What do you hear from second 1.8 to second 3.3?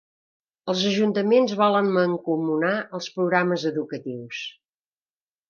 mancomunar els